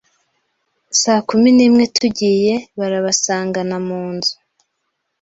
[1.01, 4.35] saa kumi n’imwe tugiye barabasangana mu nzu